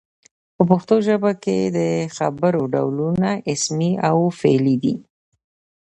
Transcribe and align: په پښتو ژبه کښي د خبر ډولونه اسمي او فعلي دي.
په 0.55 0.63
پښتو 0.69 0.95
ژبه 1.07 1.31
کښي 1.43 1.59
د 1.77 1.79
خبر 2.15 2.53
ډولونه 2.73 3.29
اسمي 3.51 3.91
او 4.09 4.17
فعلي 4.39 4.75
دي. 4.83 4.95